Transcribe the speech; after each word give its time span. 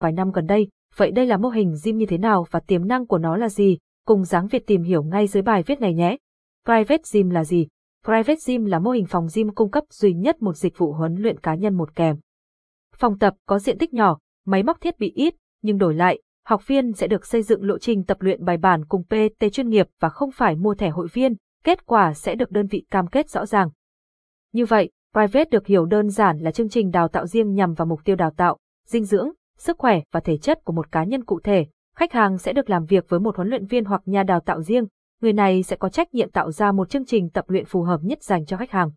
vài 0.00 0.12
năm 0.12 0.30
gần 0.30 0.46
đây. 0.46 0.68
Vậy 0.96 1.10
đây 1.10 1.26
là 1.26 1.36
mô 1.36 1.48
hình 1.48 1.74
gym 1.84 1.96
như 1.96 2.06
thế 2.06 2.18
nào 2.18 2.46
và 2.50 2.60
tiềm 2.60 2.88
năng 2.88 3.06
của 3.06 3.18
nó 3.18 3.36
là 3.36 3.48
gì? 3.48 3.78
Cùng 4.06 4.24
dáng 4.24 4.46
Việt 4.46 4.66
tìm 4.66 4.82
hiểu 4.82 5.02
ngay 5.02 5.26
dưới 5.26 5.42
bài 5.42 5.62
viết 5.62 5.80
này 5.80 5.94
nhé. 5.94 6.16
Private 6.64 7.02
Gym 7.12 7.30
là 7.30 7.44
gì? 7.44 7.66
Private 8.04 8.40
Gym 8.46 8.64
là 8.64 8.78
mô 8.78 8.90
hình 8.90 9.06
phòng 9.06 9.26
gym 9.34 9.54
cung 9.54 9.70
cấp 9.70 9.84
duy 9.90 10.14
nhất 10.14 10.42
một 10.42 10.56
dịch 10.56 10.78
vụ 10.78 10.92
huấn 10.92 11.14
luyện 11.14 11.40
cá 11.40 11.54
nhân 11.54 11.74
một 11.74 11.94
kèm. 11.94 12.16
Phòng 12.96 13.18
tập 13.18 13.34
có 13.46 13.58
diện 13.58 13.78
tích 13.78 13.94
nhỏ, 13.94 14.18
máy 14.46 14.62
móc 14.62 14.80
thiết 14.80 14.98
bị 14.98 15.12
ít, 15.14 15.34
nhưng 15.62 15.78
đổi 15.78 15.94
lại, 15.94 16.22
học 16.46 16.66
viên 16.66 16.92
sẽ 16.92 17.06
được 17.06 17.26
xây 17.26 17.42
dựng 17.42 17.64
lộ 17.64 17.78
trình 17.78 18.04
tập 18.04 18.16
luyện 18.20 18.44
bài 18.44 18.56
bản 18.56 18.84
cùng 18.84 19.02
PT 19.02 19.44
chuyên 19.52 19.68
nghiệp 19.68 19.86
và 20.00 20.08
không 20.08 20.30
phải 20.30 20.56
mua 20.56 20.74
thẻ 20.74 20.88
hội 20.88 21.08
viên, 21.12 21.34
kết 21.64 21.86
quả 21.86 22.14
sẽ 22.14 22.34
được 22.34 22.50
đơn 22.50 22.66
vị 22.66 22.84
cam 22.90 23.06
kết 23.06 23.30
rõ 23.30 23.46
ràng. 23.46 23.70
Như 24.52 24.64
vậy, 24.64 24.90
Private 25.12 25.50
được 25.50 25.66
hiểu 25.66 25.86
đơn 25.86 26.08
giản 26.08 26.38
là 26.38 26.50
chương 26.50 26.68
trình 26.68 26.90
đào 26.90 27.08
tạo 27.08 27.26
riêng 27.26 27.54
nhằm 27.54 27.74
vào 27.74 27.86
mục 27.86 28.00
tiêu 28.04 28.16
đào 28.16 28.30
tạo, 28.36 28.58
dinh 28.86 29.04
dưỡng, 29.04 29.30
sức 29.58 29.78
khỏe 29.78 30.00
và 30.12 30.20
thể 30.20 30.38
chất 30.38 30.64
của 30.64 30.72
một 30.72 30.92
cá 30.92 31.04
nhân 31.04 31.24
cụ 31.24 31.40
thể. 31.40 31.66
Khách 31.96 32.12
hàng 32.12 32.38
sẽ 32.38 32.52
được 32.52 32.70
làm 32.70 32.84
việc 32.84 33.08
với 33.08 33.20
một 33.20 33.36
huấn 33.36 33.48
luyện 33.48 33.66
viên 33.66 33.84
hoặc 33.84 34.02
nhà 34.06 34.22
đào 34.22 34.40
tạo 34.40 34.62
riêng, 34.62 34.86
người 35.22 35.32
này 35.32 35.62
sẽ 35.62 35.76
có 35.76 35.88
trách 35.88 36.14
nhiệm 36.14 36.30
tạo 36.30 36.50
ra 36.50 36.72
một 36.72 36.90
chương 36.90 37.04
trình 37.04 37.30
tập 37.30 37.44
luyện 37.48 37.64
phù 37.64 37.82
hợp 37.82 38.00
nhất 38.02 38.22
dành 38.22 38.46
cho 38.46 38.56
khách 38.56 38.70
hàng. 38.70 38.90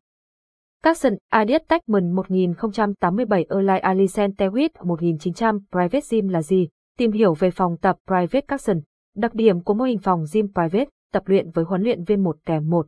Capson 0.84 1.14
Ideas 1.34 1.62
Techman 1.67 2.12
1087 2.12 3.45
Erlai 3.50 3.80
Alisen 3.80 4.31
Tewit 4.31 4.70
1900 4.84 5.59
Private 5.72 6.05
Gym 6.12 6.27
là 6.27 6.41
gì? 6.41 6.67
Tìm 6.98 7.12
hiểu 7.12 7.34
về 7.34 7.52
phòng 7.52 7.78
tập 7.78 7.95
Private 8.08 8.41
Capson. 8.41 8.81
Đặc 9.16 9.34
điểm 9.34 9.64
của 9.64 9.73
mô 9.73 9.84
hình 9.84 10.00
phòng 10.00 10.23
gym 10.34 10.48
Private, 10.53 10.89
tập 11.14 11.23
luyện 11.26 11.52
với 11.52 11.66
huấn 11.66 11.81
luyện 11.81 12.03
viên 12.03 12.23
một 12.23 12.38
kèm 12.45 12.70
một. 12.70 12.88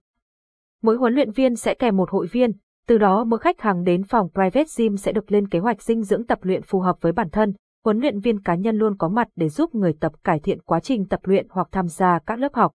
Mỗi 0.82 0.98
huấn 0.98 1.14
luyện 1.14 1.32
viên 1.32 1.56
sẽ 1.56 1.74
kèm 1.74 1.98
một 1.98 2.10
hội 2.10 2.28
viên, 2.32 2.52
từ 2.92 2.98
đó 2.98 3.24
mỗi 3.24 3.40
khách 3.40 3.62
hàng 3.62 3.84
đến 3.84 4.04
phòng 4.04 4.30
Private 4.34 4.66
Gym 4.78 4.98
sẽ 4.98 5.12
được 5.12 5.32
lên 5.32 5.48
kế 5.48 5.60
hoạch 5.60 5.82
dinh 5.82 6.04
dưỡng 6.04 6.26
tập 6.26 6.40
luyện 6.42 6.62
phù 6.62 6.80
hợp 6.80 6.96
với 7.02 7.12
bản 7.12 7.30
thân. 7.30 7.54
Huấn 7.86 8.00
luyện 8.00 8.20
viên 8.20 8.42
cá 8.42 8.56
nhân 8.56 8.78
luôn 8.78 8.98
có 8.98 9.10
mặt 9.10 9.28
để 9.36 9.50
giúp 9.50 9.76
người 9.76 9.94
tập 10.00 10.12
cải 10.24 10.40
thiện 10.40 10.62
quá 10.62 10.80
trình 10.80 11.06
tập 11.06 11.20
luyện 11.24 11.48
hoặc 11.50 11.68
tham 11.72 11.88
gia 11.88 12.20
các 12.26 12.40
lớp 12.40 12.54
học. 12.54 12.72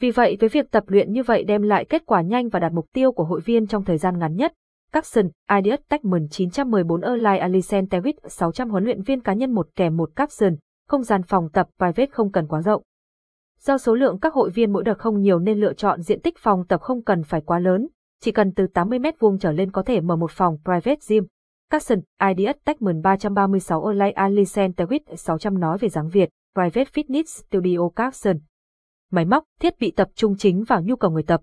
Vì 0.00 0.10
vậy 0.10 0.36
với 0.40 0.48
việc 0.48 0.70
tập 0.70 0.84
luyện 0.86 1.12
như 1.12 1.22
vậy 1.22 1.44
đem 1.44 1.62
lại 1.62 1.84
kết 1.84 2.02
quả 2.06 2.22
nhanh 2.22 2.48
và 2.48 2.60
đạt 2.60 2.72
mục 2.72 2.86
tiêu 2.92 3.12
của 3.12 3.24
hội 3.24 3.40
viên 3.40 3.66
trong 3.66 3.84
thời 3.84 3.98
gian 3.98 4.18
ngắn 4.18 4.36
nhất. 4.36 4.52
Capson, 4.92 5.28
Ideas 5.58 5.80
Techman 5.88 6.28
914 6.30 7.00
Online 7.00 7.38
Alicent 7.38 7.90
Tewit 7.90 8.14
600 8.24 8.70
huấn 8.70 8.84
luyện 8.84 9.02
viên 9.02 9.20
cá 9.20 9.32
nhân 9.32 9.52
một 9.52 9.68
kèm 9.76 9.96
một 9.96 10.10
Capson, 10.16 10.56
không 10.88 11.02
gian 11.02 11.22
phòng 11.22 11.48
tập 11.52 11.68
private 11.78 12.10
không 12.10 12.32
cần 12.32 12.46
quá 12.46 12.62
rộng. 12.62 12.82
Do 13.60 13.78
số 13.78 13.94
lượng 13.94 14.18
các 14.20 14.34
hội 14.34 14.50
viên 14.50 14.72
mỗi 14.72 14.84
đợt 14.84 14.98
không 14.98 15.20
nhiều 15.20 15.38
nên 15.38 15.60
lựa 15.60 15.72
chọn 15.72 16.02
diện 16.02 16.20
tích 16.20 16.38
phòng 16.38 16.64
tập 16.68 16.80
không 16.80 17.02
cần 17.02 17.22
phải 17.22 17.40
quá 17.40 17.58
lớn, 17.58 17.88
chỉ 18.20 18.32
cần 18.32 18.52
từ 18.52 18.66
80 18.66 18.98
mét 18.98 19.14
vuông 19.18 19.38
trở 19.38 19.52
lên 19.52 19.70
có 19.70 19.82
thể 19.82 20.00
mở 20.00 20.16
một 20.16 20.30
phòng 20.30 20.56
private 20.64 21.00
gym. 21.08 21.24
Capson, 21.70 22.00
Ideas 22.28 22.56
Techman 22.64 23.02
336 23.02 23.80
Olay 23.80 24.12
Alicent 24.12 24.76
Tewit 24.76 25.00
600 25.16 25.60
nói 25.60 25.78
về 25.78 25.88
dáng 25.88 26.08
Việt, 26.08 26.30
Private 26.54 26.90
Fitness 26.94 27.24
Studio 27.24 27.88
Capson 27.96 28.36
máy 29.10 29.24
móc, 29.24 29.44
thiết 29.60 29.78
bị 29.80 29.90
tập 29.90 30.08
trung 30.14 30.36
chính 30.36 30.64
vào 30.64 30.82
nhu 30.82 30.96
cầu 30.96 31.10
người 31.10 31.22
tập. 31.22 31.40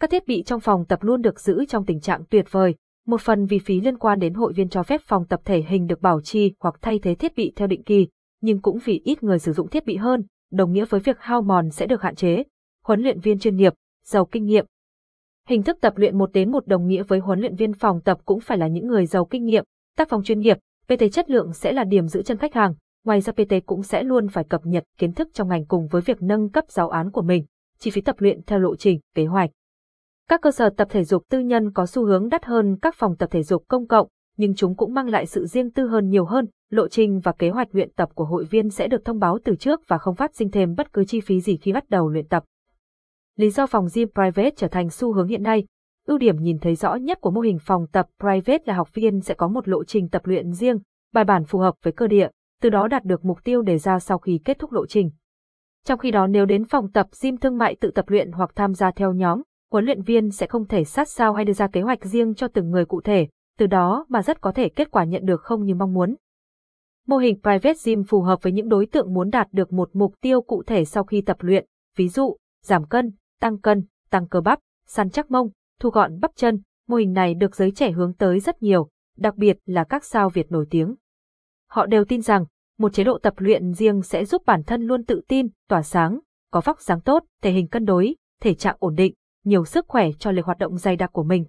Các 0.00 0.10
thiết 0.10 0.26
bị 0.26 0.42
trong 0.42 0.60
phòng 0.60 0.84
tập 0.84 1.02
luôn 1.02 1.22
được 1.22 1.40
giữ 1.40 1.64
trong 1.68 1.84
tình 1.84 2.00
trạng 2.00 2.24
tuyệt 2.30 2.46
vời, 2.50 2.74
một 3.06 3.20
phần 3.20 3.46
vì 3.46 3.58
phí 3.58 3.80
liên 3.80 3.98
quan 3.98 4.18
đến 4.18 4.34
hội 4.34 4.52
viên 4.52 4.68
cho 4.68 4.82
phép 4.82 5.00
phòng 5.04 5.26
tập 5.26 5.40
thể 5.44 5.62
hình 5.68 5.86
được 5.86 6.00
bảo 6.00 6.20
trì 6.20 6.54
hoặc 6.60 6.74
thay 6.80 6.98
thế 6.98 7.14
thiết 7.14 7.36
bị 7.36 7.52
theo 7.56 7.68
định 7.68 7.82
kỳ, 7.82 8.08
nhưng 8.40 8.60
cũng 8.60 8.78
vì 8.84 9.00
ít 9.04 9.22
người 9.22 9.38
sử 9.38 9.52
dụng 9.52 9.68
thiết 9.68 9.86
bị 9.86 9.96
hơn, 9.96 10.24
đồng 10.52 10.72
nghĩa 10.72 10.84
với 10.84 11.00
việc 11.00 11.16
hao 11.20 11.42
mòn 11.42 11.70
sẽ 11.70 11.86
được 11.86 12.02
hạn 12.02 12.14
chế. 12.14 12.42
Huấn 12.84 13.00
luyện 13.00 13.20
viên 13.20 13.38
chuyên 13.38 13.56
nghiệp, 13.56 13.74
giàu 14.04 14.24
kinh 14.24 14.44
nghiệm. 14.44 14.66
Hình 15.48 15.62
thức 15.62 15.78
tập 15.80 15.92
luyện 15.96 16.18
một 16.18 16.32
đến 16.32 16.50
một 16.50 16.66
đồng 16.66 16.86
nghĩa 16.86 17.02
với 17.02 17.18
huấn 17.18 17.40
luyện 17.40 17.56
viên 17.56 17.72
phòng 17.72 18.00
tập 18.00 18.18
cũng 18.24 18.40
phải 18.40 18.58
là 18.58 18.66
những 18.68 18.86
người 18.86 19.06
giàu 19.06 19.24
kinh 19.24 19.44
nghiệm, 19.44 19.64
tác 19.96 20.08
phòng 20.08 20.22
chuyên 20.22 20.40
nghiệp, 20.40 20.58
PT 20.86 21.02
chất 21.12 21.30
lượng 21.30 21.52
sẽ 21.52 21.72
là 21.72 21.84
điểm 21.84 22.06
giữ 22.06 22.22
chân 22.22 22.38
khách 22.38 22.54
hàng, 22.54 22.74
Ngoài 23.04 23.20
ra 23.20 23.32
PT 23.32 23.66
cũng 23.66 23.82
sẽ 23.82 24.02
luôn 24.02 24.28
phải 24.28 24.44
cập 24.44 24.66
nhật 24.66 24.84
kiến 24.98 25.12
thức 25.12 25.28
trong 25.32 25.48
ngành 25.48 25.66
cùng 25.66 25.88
với 25.88 26.02
việc 26.02 26.22
nâng 26.22 26.48
cấp 26.48 26.64
giáo 26.68 26.88
án 26.88 27.10
của 27.10 27.22
mình, 27.22 27.44
chi 27.78 27.90
phí 27.90 28.00
tập 28.00 28.16
luyện 28.18 28.42
theo 28.46 28.58
lộ 28.58 28.76
trình, 28.76 29.00
kế 29.14 29.26
hoạch. 29.26 29.50
Các 30.28 30.40
cơ 30.42 30.50
sở 30.50 30.70
tập 30.70 30.88
thể 30.90 31.04
dục 31.04 31.22
tư 31.30 31.38
nhân 31.38 31.72
có 31.72 31.86
xu 31.86 32.06
hướng 32.06 32.28
đắt 32.28 32.44
hơn 32.44 32.76
các 32.82 32.94
phòng 32.98 33.16
tập 33.16 33.28
thể 33.32 33.42
dục 33.42 33.64
công 33.68 33.86
cộng, 33.86 34.08
nhưng 34.36 34.54
chúng 34.54 34.76
cũng 34.76 34.94
mang 34.94 35.08
lại 35.08 35.26
sự 35.26 35.46
riêng 35.46 35.70
tư 35.70 35.86
hơn 35.86 36.08
nhiều 36.08 36.24
hơn, 36.24 36.46
lộ 36.70 36.88
trình 36.88 37.20
và 37.20 37.32
kế 37.32 37.50
hoạch 37.50 37.68
luyện 37.72 37.92
tập 37.92 38.08
của 38.14 38.24
hội 38.24 38.44
viên 38.44 38.70
sẽ 38.70 38.88
được 38.88 39.04
thông 39.04 39.18
báo 39.18 39.38
từ 39.44 39.56
trước 39.56 39.80
và 39.88 39.98
không 39.98 40.14
phát 40.14 40.34
sinh 40.34 40.50
thêm 40.50 40.74
bất 40.74 40.92
cứ 40.92 41.04
chi 41.04 41.20
phí 41.20 41.40
gì 41.40 41.56
khi 41.56 41.72
bắt 41.72 41.90
đầu 41.90 42.08
luyện 42.08 42.28
tập. 42.28 42.44
Lý 43.38 43.50
do 43.50 43.66
phòng 43.66 43.86
gym 43.94 44.08
private 44.14 44.50
trở 44.56 44.68
thành 44.68 44.90
xu 44.90 45.12
hướng 45.12 45.28
hiện 45.28 45.42
nay, 45.42 45.66
ưu 46.06 46.18
điểm 46.18 46.36
nhìn 46.42 46.58
thấy 46.58 46.74
rõ 46.74 46.94
nhất 46.94 47.20
của 47.20 47.30
mô 47.30 47.40
hình 47.40 47.58
phòng 47.60 47.86
tập 47.92 48.06
private 48.20 48.62
là 48.64 48.74
học 48.74 48.94
viên 48.94 49.20
sẽ 49.20 49.34
có 49.34 49.48
một 49.48 49.68
lộ 49.68 49.84
trình 49.84 50.08
tập 50.08 50.22
luyện 50.24 50.52
riêng, 50.52 50.78
bài 51.12 51.24
bản 51.24 51.44
phù 51.44 51.58
hợp 51.58 51.74
với 51.82 51.92
cơ 51.92 52.06
địa, 52.06 52.28
từ 52.62 52.70
đó 52.70 52.88
đạt 52.88 53.04
được 53.04 53.24
mục 53.24 53.44
tiêu 53.44 53.62
đề 53.62 53.78
ra 53.78 53.98
sau 53.98 54.18
khi 54.18 54.40
kết 54.44 54.58
thúc 54.58 54.72
lộ 54.72 54.86
trình. 54.86 55.10
Trong 55.84 55.98
khi 55.98 56.10
đó 56.10 56.26
nếu 56.26 56.46
đến 56.46 56.64
phòng 56.64 56.92
tập 56.92 57.06
gym 57.22 57.36
thương 57.36 57.58
mại 57.58 57.76
tự 57.80 57.90
tập 57.90 58.04
luyện 58.08 58.32
hoặc 58.32 58.50
tham 58.54 58.74
gia 58.74 58.90
theo 58.90 59.12
nhóm, 59.12 59.42
huấn 59.72 59.84
luyện 59.84 60.02
viên 60.02 60.30
sẽ 60.30 60.46
không 60.46 60.66
thể 60.66 60.84
sát 60.84 61.08
sao 61.08 61.32
hay 61.32 61.44
đưa 61.44 61.52
ra 61.52 61.66
kế 61.66 61.80
hoạch 61.80 62.04
riêng 62.04 62.34
cho 62.34 62.48
từng 62.48 62.70
người 62.70 62.84
cụ 62.84 63.00
thể, 63.00 63.28
từ 63.58 63.66
đó 63.66 64.06
mà 64.08 64.22
rất 64.22 64.40
có 64.40 64.52
thể 64.52 64.68
kết 64.68 64.90
quả 64.90 65.04
nhận 65.04 65.24
được 65.24 65.42
không 65.42 65.64
như 65.64 65.74
mong 65.74 65.94
muốn. 65.94 66.14
Mô 67.06 67.16
hình 67.16 67.40
private 67.42 67.78
gym 67.84 68.04
phù 68.04 68.20
hợp 68.22 68.42
với 68.42 68.52
những 68.52 68.68
đối 68.68 68.86
tượng 68.86 69.14
muốn 69.14 69.30
đạt 69.30 69.48
được 69.52 69.72
một 69.72 69.90
mục 69.92 70.14
tiêu 70.20 70.42
cụ 70.42 70.62
thể 70.66 70.84
sau 70.84 71.04
khi 71.04 71.20
tập 71.20 71.36
luyện, 71.40 71.66
ví 71.96 72.08
dụ, 72.08 72.36
giảm 72.62 72.84
cân, 72.84 73.12
tăng 73.40 73.58
cân, 73.58 73.84
tăng 74.10 74.28
cơ 74.28 74.40
bắp, 74.40 74.58
săn 74.86 75.10
chắc 75.10 75.30
mông, 75.30 75.50
thu 75.80 75.90
gọn 75.90 76.20
bắp 76.20 76.30
chân. 76.36 76.62
Mô 76.88 76.96
hình 76.96 77.12
này 77.12 77.34
được 77.34 77.56
giới 77.56 77.70
trẻ 77.70 77.90
hướng 77.90 78.14
tới 78.14 78.40
rất 78.40 78.62
nhiều, 78.62 78.88
đặc 79.16 79.36
biệt 79.36 79.58
là 79.66 79.84
các 79.84 80.04
sao 80.04 80.30
Việt 80.30 80.52
nổi 80.52 80.66
tiếng. 80.70 80.94
Họ 81.70 81.86
đều 81.86 82.04
tin 82.04 82.22
rằng, 82.22 82.44
một 82.78 82.92
chế 82.92 83.04
độ 83.04 83.18
tập 83.18 83.34
luyện 83.36 83.72
riêng 83.72 84.02
sẽ 84.02 84.24
giúp 84.24 84.42
bản 84.46 84.62
thân 84.62 84.82
luôn 84.82 85.04
tự 85.04 85.20
tin, 85.28 85.48
tỏa 85.68 85.82
sáng, 85.82 86.20
có 86.50 86.60
vóc 86.64 86.80
dáng 86.80 87.00
tốt, 87.00 87.24
thể 87.42 87.50
hình 87.50 87.68
cân 87.68 87.84
đối, 87.84 88.16
thể 88.40 88.54
trạng 88.54 88.76
ổn 88.78 88.94
định, 88.94 89.14
nhiều 89.44 89.64
sức 89.64 89.88
khỏe 89.88 90.10
cho 90.18 90.30
lịch 90.30 90.44
hoạt 90.44 90.58
động 90.58 90.78
dày 90.78 90.96
đặc 90.96 91.10
của 91.12 91.22
mình. 91.22 91.46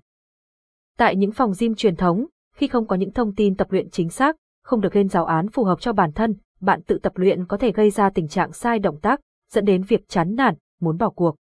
Tại 0.98 1.16
những 1.16 1.32
phòng 1.32 1.54
gym 1.60 1.76
truyền 1.76 1.96
thống, 1.96 2.26
khi 2.56 2.68
không 2.68 2.88
có 2.88 2.96
những 2.96 3.12
thông 3.12 3.36
tin 3.36 3.56
tập 3.56 3.72
luyện 3.72 3.90
chính 3.90 4.10
xác, 4.10 4.36
không 4.64 4.82
được 4.82 4.96
lên 4.96 5.10
giáo 5.10 5.26
án 5.26 5.50
phù 5.50 5.64
hợp 5.64 5.82
cho 5.82 5.94
bản 5.94 6.12
thân, 6.12 6.36
bạn 6.62 6.82
tự 6.82 7.00
tập 7.04 7.14
luyện 7.16 7.46
có 7.46 7.58
thể 7.58 7.72
gây 7.72 7.90
ra 7.90 8.10
tình 8.10 8.28
trạng 8.28 8.52
sai 8.52 8.80
động 8.80 9.00
tác, 9.00 9.20
dẫn 9.52 9.66
đến 9.66 9.84
việc 9.84 10.10
chán 10.10 10.36
nản, 10.36 10.56
muốn 10.80 10.98
bỏ 10.98 11.10
cuộc. 11.10 11.36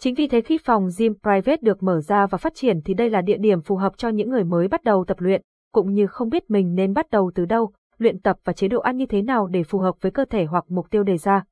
Chính 0.00 0.14
vì 0.14 0.28
thế 0.28 0.40
khi 0.40 0.58
phòng 0.58 0.88
gym 0.98 1.14
private 1.22 1.56
được 1.62 1.82
mở 1.82 2.00
ra 2.00 2.26
và 2.26 2.38
phát 2.38 2.54
triển 2.54 2.80
thì 2.84 2.94
đây 2.94 3.10
là 3.10 3.20
địa 3.20 3.38
điểm 3.38 3.60
phù 3.60 3.76
hợp 3.76 3.92
cho 3.96 4.08
những 4.08 4.30
người 4.30 4.44
mới 4.44 4.68
bắt 4.68 4.84
đầu 4.84 5.04
tập 5.04 5.20
luyện, 5.20 5.42
cũng 5.72 5.92
như 5.92 6.06
không 6.06 6.28
biết 6.28 6.50
mình 6.50 6.74
nên 6.74 6.92
bắt 6.92 7.10
đầu 7.10 7.32
từ 7.34 7.44
đâu, 7.44 7.72
luyện 7.98 8.20
tập 8.20 8.36
và 8.44 8.52
chế 8.52 8.68
độ 8.68 8.80
ăn 8.80 8.96
như 8.96 9.06
thế 9.06 9.22
nào 9.22 9.46
để 9.46 9.62
phù 9.62 9.78
hợp 9.78 9.94
với 10.00 10.12
cơ 10.12 10.24
thể 10.24 10.44
hoặc 10.44 10.64
mục 10.68 10.90
tiêu 10.90 11.02
đề 11.02 11.18
ra. 11.18 11.44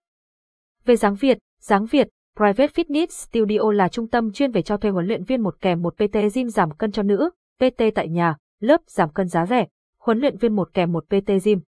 Về 0.85 0.97
dáng 0.97 1.15
Việt, 1.15 1.39
dáng 1.61 1.87
Việt, 1.87 2.09
Private 2.37 2.67
Fitness 2.67 3.07
Studio 3.07 3.73
là 3.73 3.89
trung 3.89 4.09
tâm 4.09 4.33
chuyên 4.33 4.53
về 4.53 4.63
cho 4.63 4.77
thuê 4.77 4.91
huấn 4.91 5.07
luyện 5.07 5.25
viên 5.25 5.41
một 5.41 5.61
kèm 5.61 5.83
một 5.83 5.95
PT 5.97 6.17
gym 6.35 6.49
giảm 6.49 6.71
cân 6.71 6.93
cho 6.93 7.03
nữ, 7.03 7.31
PT 7.59 7.83
tại 7.95 8.09
nhà, 8.09 8.37
lớp 8.61 8.81
giảm 8.87 9.13
cân 9.13 9.29
giá 9.29 9.47
rẻ, 9.47 9.67
huấn 9.99 10.19
luyện 10.19 10.37
viên 10.37 10.57
một 10.57 10.75
kèm 10.75 10.93
một 10.93 11.05
PT 11.07 11.45
gym. 11.45 11.61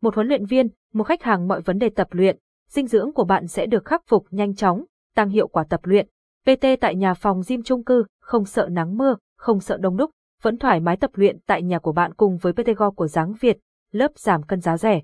Một 0.00 0.14
huấn 0.14 0.28
luyện 0.28 0.46
viên, 0.46 0.68
một 0.92 1.04
khách 1.04 1.22
hàng 1.22 1.48
mọi 1.48 1.60
vấn 1.60 1.78
đề 1.78 1.88
tập 1.88 2.08
luyện, 2.10 2.38
dinh 2.68 2.86
dưỡng 2.86 3.12
của 3.12 3.24
bạn 3.24 3.46
sẽ 3.46 3.66
được 3.66 3.84
khắc 3.84 4.02
phục 4.06 4.26
nhanh 4.30 4.54
chóng, 4.54 4.84
tăng 5.14 5.28
hiệu 5.28 5.48
quả 5.48 5.64
tập 5.64 5.80
luyện. 5.82 6.08
PT 6.44 6.66
tại 6.80 6.94
nhà 6.94 7.14
phòng 7.14 7.40
gym 7.48 7.62
chung 7.62 7.84
cư, 7.84 8.04
không 8.20 8.44
sợ 8.44 8.68
nắng 8.70 8.96
mưa, 8.96 9.16
không 9.36 9.60
sợ 9.60 9.76
đông 9.76 9.96
đúc, 9.96 10.10
vẫn 10.42 10.58
thoải 10.58 10.80
mái 10.80 10.96
tập 10.96 11.10
luyện 11.14 11.38
tại 11.46 11.62
nhà 11.62 11.78
của 11.78 11.92
bạn 11.92 12.14
cùng 12.14 12.36
với 12.36 12.52
PT 12.52 12.76
Go 12.76 12.90
của 12.90 13.06
Giáng 13.06 13.34
Việt, 13.40 13.58
lớp 13.92 14.18
giảm 14.18 14.42
cân 14.42 14.60
giá 14.60 14.76
rẻ. 14.76 15.00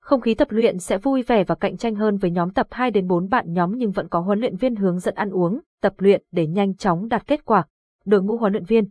Không 0.00 0.20
khí 0.20 0.34
tập 0.34 0.48
luyện 0.50 0.78
sẽ 0.78 0.98
vui 0.98 1.22
vẻ 1.22 1.44
và 1.44 1.54
cạnh 1.54 1.76
tranh 1.76 1.94
hơn 1.94 2.16
với 2.16 2.30
nhóm 2.30 2.50
tập 2.50 2.66
2 2.70 2.90
đến 2.90 3.06
4 3.06 3.28
bạn 3.28 3.52
nhóm 3.52 3.72
nhưng 3.76 3.90
vẫn 3.90 4.08
có 4.08 4.20
huấn 4.20 4.40
luyện 4.40 4.56
viên 4.56 4.76
hướng 4.76 4.98
dẫn 4.98 5.14
ăn 5.14 5.30
uống, 5.30 5.60
tập 5.82 5.94
luyện 5.98 6.22
để 6.32 6.46
nhanh 6.46 6.76
chóng 6.76 7.08
đạt 7.08 7.26
kết 7.26 7.44
quả. 7.44 7.66
Đội 8.04 8.22
ngũ 8.22 8.36
huấn 8.36 8.52
luyện 8.52 8.64
viên 8.64 8.88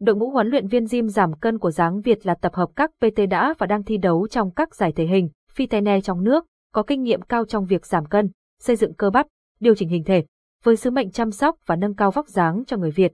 Đội 0.00 0.16
ngũ 0.16 0.30
huấn 0.30 0.48
luyện 0.48 0.66
viên 0.66 0.86
gym 0.90 1.08
giảm 1.08 1.32
cân 1.32 1.58
của 1.58 1.70
dáng 1.70 2.00
Việt 2.00 2.26
là 2.26 2.34
tập 2.34 2.54
hợp 2.54 2.70
các 2.76 2.90
PT 2.98 3.20
đã 3.30 3.54
và 3.58 3.66
đang 3.66 3.82
thi 3.82 3.96
đấu 3.96 4.28
trong 4.28 4.50
các 4.50 4.74
giải 4.74 4.92
thể 4.92 5.06
hình, 5.06 5.28
phi 5.52 5.66
tene 5.66 6.00
trong 6.00 6.24
nước, 6.24 6.46
có 6.74 6.82
kinh 6.82 7.02
nghiệm 7.02 7.22
cao 7.22 7.44
trong 7.44 7.64
việc 7.64 7.86
giảm 7.86 8.06
cân, 8.06 8.30
xây 8.60 8.76
dựng 8.76 8.94
cơ 8.94 9.10
bắp, 9.10 9.26
điều 9.60 9.74
chỉnh 9.74 9.88
hình 9.88 10.04
thể, 10.04 10.24
với 10.62 10.76
sứ 10.76 10.90
mệnh 10.90 11.10
chăm 11.10 11.30
sóc 11.30 11.56
và 11.66 11.76
nâng 11.76 11.94
cao 11.94 12.10
vóc 12.10 12.28
dáng 12.28 12.64
cho 12.66 12.76
người 12.76 12.90
Việt. 12.90 13.12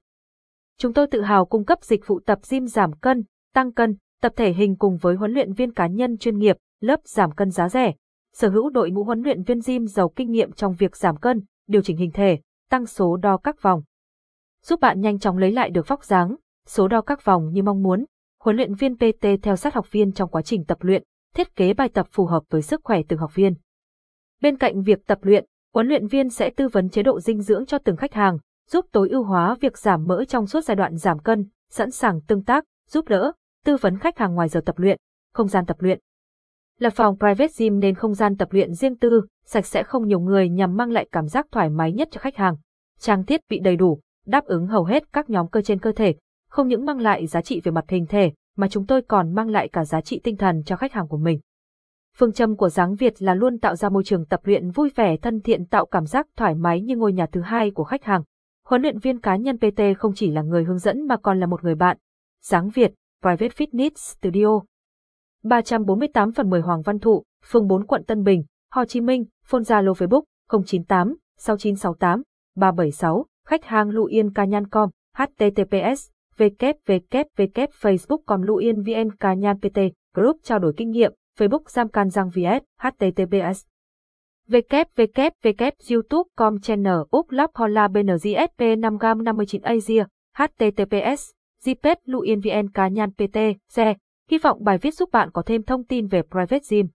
Chúng 0.78 0.92
tôi 0.92 1.06
tự 1.06 1.20
hào 1.20 1.46
cung 1.46 1.64
cấp 1.64 1.82
dịch 1.82 2.06
vụ 2.06 2.20
tập 2.20 2.38
gym 2.50 2.66
giảm 2.66 2.92
cân, 2.92 3.24
tăng 3.54 3.72
cân, 3.72 3.96
tập 4.22 4.32
thể 4.36 4.52
hình 4.52 4.76
cùng 4.76 4.96
với 4.96 5.16
huấn 5.16 5.32
luyện 5.32 5.52
viên 5.52 5.72
cá 5.72 5.86
nhân 5.86 6.18
chuyên 6.18 6.38
nghiệp, 6.38 6.56
lớp 6.80 7.00
giảm 7.04 7.32
cân 7.32 7.50
giá 7.50 7.68
rẻ, 7.68 7.94
sở 8.32 8.48
hữu 8.48 8.70
đội 8.70 8.90
ngũ 8.90 9.04
huấn 9.04 9.20
luyện 9.20 9.42
viên 9.42 9.60
gym 9.66 9.86
giàu 9.86 10.08
kinh 10.08 10.30
nghiệm 10.30 10.52
trong 10.52 10.74
việc 10.74 10.96
giảm 10.96 11.16
cân, 11.16 11.42
điều 11.66 11.82
chỉnh 11.82 11.96
hình 11.96 12.10
thể, 12.10 12.38
tăng 12.70 12.86
số 12.86 13.16
đo 13.16 13.36
các 13.36 13.62
vòng. 13.62 13.82
Giúp 14.62 14.80
bạn 14.80 15.00
nhanh 15.00 15.18
chóng 15.18 15.38
lấy 15.38 15.52
lại 15.52 15.70
được 15.70 15.88
vóc 15.88 16.04
dáng, 16.04 16.36
số 16.66 16.88
đo 16.88 17.00
các 17.00 17.24
vòng 17.24 17.52
như 17.52 17.62
mong 17.62 17.82
muốn. 17.82 18.04
Huấn 18.40 18.56
luyện 18.56 18.74
viên 18.74 18.96
PT 18.96 19.26
theo 19.42 19.56
sát 19.56 19.74
học 19.74 19.92
viên 19.92 20.12
trong 20.12 20.30
quá 20.30 20.42
trình 20.42 20.64
tập 20.64 20.78
luyện, 20.80 21.02
thiết 21.34 21.56
kế 21.56 21.74
bài 21.74 21.88
tập 21.88 22.06
phù 22.10 22.26
hợp 22.26 22.42
với 22.50 22.62
sức 22.62 22.80
khỏe 22.84 23.00
từng 23.08 23.18
học 23.18 23.34
viên. 23.34 23.54
Bên 24.42 24.58
cạnh 24.58 24.82
việc 24.82 25.06
tập 25.06 25.18
luyện, 25.22 25.44
huấn 25.74 25.88
luyện 25.88 26.06
viên 26.06 26.30
sẽ 26.30 26.50
tư 26.50 26.68
vấn 26.68 26.88
chế 26.88 27.02
độ 27.02 27.20
dinh 27.20 27.42
dưỡng 27.42 27.66
cho 27.66 27.78
từng 27.78 27.96
khách 27.96 28.14
hàng, 28.14 28.38
giúp 28.70 28.86
tối 28.92 29.08
ưu 29.08 29.22
hóa 29.22 29.56
việc 29.60 29.78
giảm 29.78 30.04
mỡ 30.04 30.24
trong 30.24 30.46
suốt 30.46 30.64
giai 30.64 30.76
đoạn 30.76 30.96
giảm 30.96 31.18
cân, 31.18 31.46
sẵn 31.70 31.90
sàng 31.90 32.20
tương 32.20 32.44
tác, 32.44 32.64
giúp 32.90 33.08
đỡ, 33.08 33.32
tư 33.64 33.76
vấn 33.80 33.98
khách 33.98 34.18
hàng 34.18 34.34
ngoài 34.34 34.48
giờ 34.48 34.60
tập 34.66 34.78
luyện, 34.78 34.98
không 35.32 35.48
gian 35.48 35.66
tập 35.66 35.76
luyện, 35.80 36.00
Là 36.78 36.90
phòng 36.90 37.18
private 37.18 37.52
gym 37.58 37.80
nên 37.80 37.94
không 37.94 38.14
gian 38.14 38.36
tập 38.36 38.48
luyện 38.50 38.74
riêng 38.74 38.96
tư, 38.96 39.22
sạch 39.44 39.66
sẽ 39.66 39.82
không 39.82 40.06
nhiều 40.06 40.20
người 40.20 40.48
nhằm 40.48 40.76
mang 40.76 40.90
lại 40.90 41.08
cảm 41.12 41.28
giác 41.28 41.46
thoải 41.52 41.70
mái 41.70 41.92
nhất 41.92 42.08
cho 42.10 42.18
khách 42.18 42.36
hàng. 42.36 42.56
Trang 42.98 43.24
thiết 43.24 43.40
bị 43.50 43.58
đầy 43.58 43.76
đủ, 43.76 44.00
đáp 44.26 44.44
ứng 44.44 44.66
hầu 44.66 44.84
hết 44.84 45.12
các 45.12 45.30
nhóm 45.30 45.48
cơ 45.48 45.62
trên 45.62 45.78
cơ 45.78 45.92
thể, 45.92 46.14
không 46.48 46.68
những 46.68 46.84
mang 46.84 46.98
lại 46.98 47.26
giá 47.26 47.42
trị 47.42 47.60
về 47.64 47.72
mặt 47.72 47.84
hình 47.88 48.06
thể, 48.06 48.32
mà 48.56 48.68
chúng 48.68 48.86
tôi 48.86 49.02
còn 49.02 49.34
mang 49.34 49.48
lại 49.48 49.68
cả 49.68 49.84
giá 49.84 50.00
trị 50.00 50.20
tinh 50.24 50.36
thần 50.36 50.62
cho 50.66 50.76
khách 50.76 50.92
hàng 50.92 51.08
của 51.08 51.16
mình. 51.16 51.40
Phương 52.18 52.32
châm 52.32 52.56
của 52.56 52.68
Giáng 52.68 52.94
Việt 52.94 53.22
là 53.22 53.34
luôn 53.34 53.58
tạo 53.58 53.76
ra 53.76 53.88
môi 53.88 54.04
trường 54.04 54.24
tập 54.24 54.40
luyện 54.44 54.70
vui 54.70 54.90
vẻ 54.94 55.16
thân 55.16 55.40
thiện 55.40 55.66
tạo 55.66 55.86
cảm 55.86 56.06
giác 56.06 56.26
thoải 56.36 56.54
mái 56.54 56.80
như 56.80 56.96
ngôi 56.96 57.12
nhà 57.12 57.26
thứ 57.32 57.40
hai 57.40 57.70
của 57.70 57.84
khách 57.84 58.04
hàng. 58.04 58.22
Huấn 58.66 58.82
luyện 58.82 58.98
viên 58.98 59.20
cá 59.20 59.36
nhân 59.36 59.58
PT 59.58 59.80
không 59.98 60.12
chỉ 60.14 60.30
là 60.30 60.42
người 60.42 60.64
hướng 60.64 60.78
dẫn 60.78 61.06
mà 61.06 61.16
còn 61.16 61.40
là 61.40 61.46
một 61.46 61.64
người 61.64 61.74
bạn. 61.74 61.96
Giáng 62.42 62.68
Việt, 62.68 62.92
Private 63.22 63.48
Fitness 63.48 63.90
Studio. 63.96 64.60
348 65.44 66.32
phần 66.32 66.50
10 66.50 66.60
Hoàng 66.60 66.82
Văn 66.82 66.98
Thụ, 66.98 67.22
phường 67.44 67.66
4 67.66 67.86
quận 67.86 68.04
Tân 68.04 68.22
Bình, 68.22 68.44
Hồ 68.72 68.84
Chí 68.84 69.00
Minh, 69.00 69.24
phone 69.46 69.62
Zalo 69.62 69.92
Facebook 69.92 70.22
098 70.66 71.16
6968 71.38 72.22
376, 72.56 73.26
khách 73.46 73.64
hàng 73.64 73.90
Lụ 73.90 74.04
Yên 74.04 74.32
Ca 74.32 74.44
Nhan 74.44 74.68
Com, 74.68 74.90
https 75.16 76.10
www.facebook.com 76.38 78.42
Lụ 78.42 78.56
Yên 78.56 78.82
VN 78.82 79.16
Ca 79.20 79.34
Nhan 79.34 79.58
PT, 79.58 79.78
group 80.14 80.36
trao 80.42 80.58
đổi 80.58 80.72
kinh 80.76 80.90
nghiệm, 80.90 81.12
Facebook 81.38 81.68
Giam 81.68 81.88
Can 81.88 82.10
Giang 82.10 82.30
VS, 82.30 82.62
https 82.78 83.64
www.youtube.com 84.48 86.60
channel 86.60 86.96
úc 87.10 87.30
lắp 87.30 87.50
hola 87.54 87.88
bngsp 87.88 88.60
5 88.78 88.98
g 88.98 89.04
59 89.24 89.62
asia 89.62 90.04
https 90.36 91.30
gpet 91.64 91.98
luyen 92.04 92.40
vn 92.40 92.68
cá 92.74 92.88
nhan 92.88 93.10
pt 93.10 93.38
xe 93.68 93.94
hy 94.30 94.38
vọng 94.38 94.64
bài 94.64 94.78
viết 94.78 94.94
giúp 94.94 95.08
bạn 95.12 95.30
có 95.30 95.42
thêm 95.42 95.62
thông 95.62 95.84
tin 95.84 96.06
về 96.06 96.22
private 96.22 96.64
gym. 96.70 96.86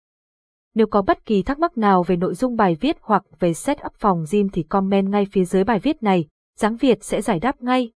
Nếu 0.76 0.88
có 0.88 1.02
bất 1.02 1.26
kỳ 1.26 1.44
thắc 1.44 1.60
mắc 1.60 1.78
nào 1.78 2.04
về 2.04 2.16
nội 2.16 2.36
dung 2.36 2.56
bài 2.56 2.78
viết 2.82 2.98
hoặc 3.02 3.24
về 3.40 3.54
setup 3.54 3.94
phòng 4.00 4.24
gym 4.32 4.50
thì 4.50 4.64
comment 4.64 5.10
ngay 5.10 5.26
phía 5.32 5.46
dưới 5.46 5.64
bài 5.64 5.80
viết 5.80 6.04
này. 6.04 6.28
Giáng 6.58 6.76
việt 6.76 7.04
sẽ 7.04 7.22
giải 7.22 7.40
đáp 7.40 7.62
ngay. 7.62 7.92